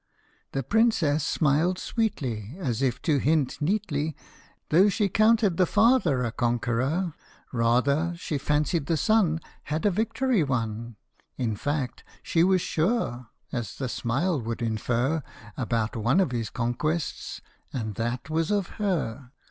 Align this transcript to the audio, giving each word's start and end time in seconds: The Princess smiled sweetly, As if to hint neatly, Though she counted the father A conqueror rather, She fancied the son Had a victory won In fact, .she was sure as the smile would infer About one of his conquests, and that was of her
The 0.53 0.63
Princess 0.63 1.23
smiled 1.23 1.77
sweetly, 1.77 2.55
As 2.57 2.81
if 2.81 2.99
to 3.03 3.19
hint 3.19 3.61
neatly, 3.61 4.15
Though 4.69 4.89
she 4.89 5.09
counted 5.09 5.57
the 5.57 5.67
father 5.67 6.23
A 6.23 6.31
conqueror 6.31 7.13
rather, 7.53 8.15
She 8.17 8.39
fancied 8.39 8.87
the 8.87 8.97
son 8.97 9.39
Had 9.65 9.85
a 9.85 9.91
victory 9.91 10.41
won 10.43 10.95
In 11.37 11.55
fact, 11.55 12.03
.she 12.23 12.43
was 12.43 12.61
sure 12.61 13.27
as 13.51 13.75
the 13.75 13.87
smile 13.87 14.41
would 14.41 14.63
infer 14.63 15.21
About 15.55 15.95
one 15.95 16.19
of 16.19 16.31
his 16.31 16.49
conquests, 16.49 17.39
and 17.71 17.93
that 17.93 18.27
was 18.27 18.49
of 18.49 18.69
her 18.81 19.29